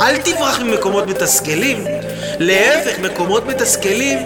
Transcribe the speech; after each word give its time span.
אל 0.00 0.16
תברח 0.16 0.60
ממקומות 0.60 1.06
מתסכלים. 1.06 1.84
להפך, 2.38 2.98
מקומות 2.98 3.46
מתסכלים, 3.46 4.18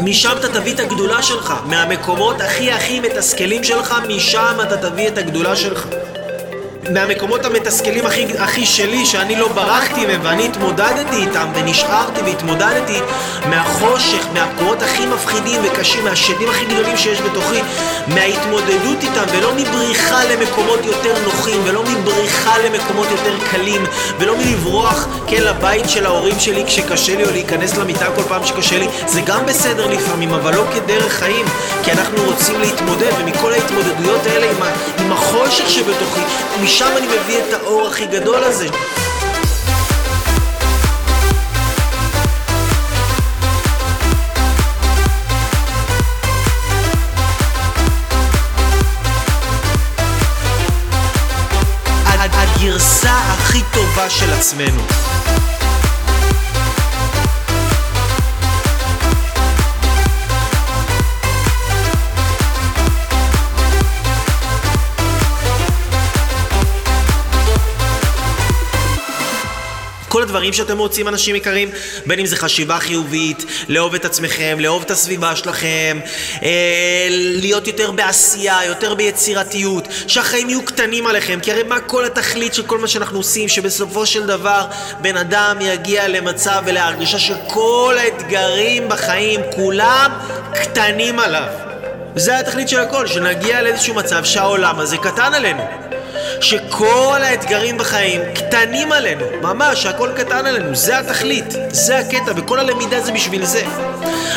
משם 0.00 0.32
אתה 0.38 0.48
תביא 0.48 0.74
את 0.74 0.80
הגדולה 0.80 1.22
שלך. 1.22 1.54
מהמקומות 1.66 2.40
הכי 2.40 2.72
הכי 2.72 3.00
מתסכלים 3.00 3.64
שלך, 3.64 3.94
משם 4.08 4.58
אתה 4.62 4.76
תביא 4.76 5.08
את 5.08 5.18
הגדולה 5.18 5.56
שלך. 5.56 5.86
מהמקומות 6.90 7.44
המתסכלים 7.44 8.06
הכי, 8.06 8.26
הכי 8.38 8.66
שלי, 8.66 9.06
שאני 9.06 9.36
לא 9.36 9.48
ברחתי 9.48 10.06
מהם 10.06 10.20
ואני 10.22 10.44
התמודדתי 10.46 11.16
איתם 11.16 11.48
ונשארתי 11.54 12.20
והתמודדתי 12.20 13.00
מהחושך, 13.48 14.26
מהמקומות 14.34 14.82
הכי 14.82 15.06
מפחידים 15.06 15.60
וקשים, 15.64 16.04
מהשדים 16.04 16.48
הכי 16.48 16.64
גדולים 16.64 16.96
שיש 16.96 17.20
בתוכי, 17.20 17.60
מההתמודדות 18.06 19.02
איתם 19.02 19.24
ולא 19.32 19.54
מבריחה 19.54 20.24
למקומות 20.24 20.80
יותר 20.84 21.14
נוחים 21.24 21.60
ולא 21.64 21.82
מבריחה 21.82 22.58
למקומות 22.58 23.06
יותר 23.10 23.46
קלים 23.50 23.84
ולא 24.18 24.36
מלברוח, 24.36 25.08
כן, 25.26 25.42
לבית 25.42 25.88
של 25.88 26.06
ההורים 26.06 26.38
שלי 26.38 26.64
כשקשה 26.66 27.16
לי 27.16 27.24
או 27.24 27.30
להיכנס 27.30 27.76
למיטה 27.76 28.06
כל 28.16 28.22
פעם 28.22 28.44
שקשה 28.46 28.78
לי, 28.78 28.86
זה 29.06 29.20
גם 29.20 29.46
בסדר 29.46 29.86
לפעמים, 29.86 30.34
אבל 30.34 30.54
לא 30.54 30.64
כדרך 30.74 31.12
חיים, 31.12 31.46
כי 31.84 31.92
אנחנו 31.92 32.24
רוצים 32.24 32.60
להתמודד 32.60 33.10
ומכל 33.20 33.52
ההתמודדויות 33.52 34.26
האלה 34.26 34.50
עם, 34.50 34.62
ה, 34.62 34.72
עם 34.98 35.12
החושך 35.12 35.68
שבתוכי, 35.68 36.20
משם 36.62 36.90
אני 36.96 37.06
מביא 37.06 37.38
את 37.38 37.52
האור 37.52 37.86
הכי 37.86 38.06
גדול 38.06 38.44
הזה. 38.44 38.68
הגרסה 52.62 53.10
הכי 53.10 53.62
טובה 53.72 54.10
של 54.10 54.32
עצמנו. 54.32 54.82
כל 70.12 70.22
הדברים 70.22 70.52
שאתם 70.52 70.78
רוצים, 70.78 71.08
אנשים 71.08 71.36
יקרים, 71.36 71.70
בין 72.06 72.18
אם 72.18 72.26
זה 72.26 72.36
חשיבה 72.36 72.78
חיובית, 72.78 73.44
לאהוב 73.68 73.94
את 73.94 74.04
עצמכם, 74.04 74.56
לאהוב 74.60 74.82
את 74.82 74.90
הסביבה 74.90 75.36
שלכם, 75.36 76.00
אה, 76.42 77.06
להיות 77.10 77.66
יותר 77.66 77.90
בעשייה, 77.90 78.58
יותר 78.66 78.94
ביצירתיות, 78.94 79.88
שהחיים 80.06 80.48
יהיו 80.48 80.64
קטנים 80.64 81.06
עליכם, 81.06 81.38
כי 81.42 81.52
הרי 81.52 81.62
מה 81.62 81.80
כל 81.80 82.04
התכלית 82.04 82.54
של 82.54 82.62
כל 82.62 82.78
מה 82.78 82.88
שאנחנו 82.88 83.18
עושים, 83.18 83.48
שבסופו 83.48 84.06
של 84.06 84.26
דבר 84.26 84.66
בן 85.00 85.16
אדם 85.16 85.56
יגיע 85.60 86.08
למצב 86.08 86.62
ולהרגישה 86.66 87.18
שכל 87.18 87.96
האתגרים 87.98 88.88
בחיים, 88.88 89.40
כולם 89.54 90.10
קטנים 90.54 91.18
עליו. 91.18 91.48
זה 92.16 92.38
התכלית 92.38 92.68
של 92.68 92.80
הכל, 92.80 93.06
שנגיע 93.06 93.62
לאיזשהו 93.62 93.94
מצב 93.94 94.24
שהעולם 94.24 94.78
הזה 94.78 94.96
קטן 94.96 95.34
עלינו. 95.34 95.91
שכל 96.42 97.18
האתגרים 97.22 97.78
בחיים 97.78 98.20
קטנים 98.34 98.92
עלינו, 98.92 99.24
ממש, 99.42 99.86
הכל 99.86 100.08
קטן 100.16 100.46
עלינו, 100.46 100.74
זה 100.74 100.98
התכלית, 100.98 101.54
זה 101.70 101.98
הקטע, 101.98 102.32
וכל 102.36 102.58
הלמידה 102.58 103.00
זה 103.00 103.12
בשביל 103.12 103.44
זה. 103.44 103.62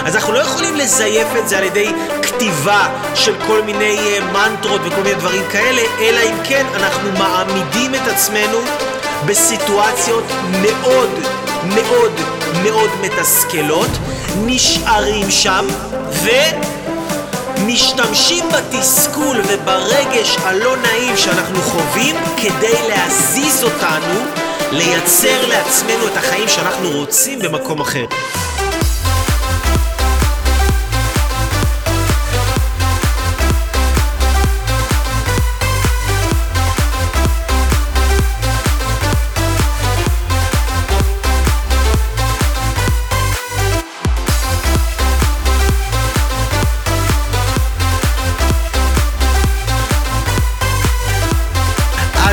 אז 0.06 0.16
אנחנו 0.16 0.33
לא 0.33 0.39
יכולים 0.39 0.76
לזייף 0.76 1.28
את 1.39 1.50
זה 1.50 1.58
על 1.58 1.64
ידי 1.64 1.88
כתיבה 2.22 2.88
של 3.16 3.33
כל 3.48 3.61
מיני 3.61 3.98
uh, 3.98 4.23
מנטרות 4.23 4.81
וכל 4.86 5.02
מיני 5.02 5.16
דברים 5.16 5.44
כאלה, 5.52 5.81
אלא 6.00 6.20
אם 6.22 6.44
כן 6.44 6.66
אנחנו 6.76 7.11
מעמידים 7.11 7.95
את 7.95 8.08
עצמנו 8.08 8.58
בסיטואציות 9.26 10.23
מאוד 10.61 11.09
מאוד 11.76 12.11
מאוד 12.64 12.89
מתסכלות, 13.02 13.89
נשארים 14.45 15.31
שם, 15.31 15.66
ו... 16.11 16.30
משתמשים 18.15 18.45
בתסכול 18.49 19.37
וברגש 19.48 20.37
הלא 20.37 20.77
נעים 20.77 21.17
שאנחנו 21.17 21.61
חווים 21.61 22.15
כדי 22.37 22.87
להזיז 22.89 23.64
אותנו, 23.64 24.20
לייצר 24.71 25.48
לעצמנו 25.48 26.08
את 26.08 26.17
החיים 26.17 26.49
שאנחנו 26.49 26.89
רוצים 26.89 27.39
במקום 27.39 27.81
אחר. 27.81 28.05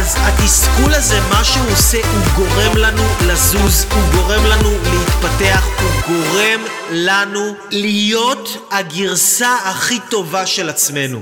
אז 0.03 0.17
התסכול 0.19 0.95
הזה, 0.95 1.21
מה 1.21 1.45
שהוא 1.45 1.71
עושה, 1.73 1.99
הוא 1.99 2.35
גורם 2.37 2.77
לנו 2.77 3.03
לזוז, 3.27 3.87
הוא 3.95 4.03
גורם 4.15 4.45
לנו 4.45 4.71
להתפתח, 4.71 5.67
הוא 5.81 5.91
גורם 6.09 6.61
לנו 6.91 7.55
להיות 7.71 8.69
הגרסה 8.71 9.57
הכי 9.65 9.99
טובה 10.11 10.47
של 10.47 10.69
עצמנו. 10.69 11.21